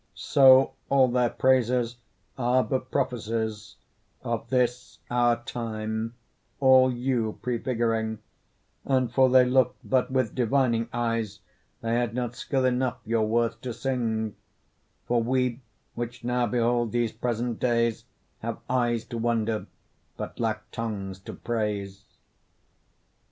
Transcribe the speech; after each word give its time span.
So 0.15 0.73
all 0.89 1.09
their 1.09 1.29
praises 1.29 1.97
are 2.35 2.63
but 2.63 2.89
prophecies 2.89 3.75
Of 4.23 4.49
this 4.49 4.97
our 5.11 5.43
time, 5.43 6.15
all 6.59 6.91
you 6.91 7.37
prefiguring; 7.43 8.17
And 8.83 9.11
for 9.13 9.29
they 9.29 9.45
looked 9.45 9.77
but 9.87 10.09
with 10.09 10.33
divining 10.33 10.89
eyes, 10.91 11.41
They 11.81 11.93
had 11.93 12.15
not 12.15 12.33
skill 12.33 12.65
enough 12.65 12.97
your 13.05 13.27
worth 13.27 13.61
to 13.61 13.73
sing: 13.75 14.35
For 15.05 15.21
we, 15.21 15.61
which 15.93 16.23
now 16.23 16.47
behold 16.47 16.91
these 16.93 17.11
present 17.11 17.59
days, 17.59 18.05
Have 18.39 18.57
eyes 18.67 19.05
to 19.05 19.19
wonder, 19.19 19.67
but 20.17 20.39
lack 20.39 20.71
tongues 20.71 21.19
to 21.19 21.33
praise. 21.33 22.05